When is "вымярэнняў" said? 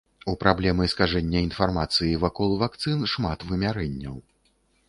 3.51-4.17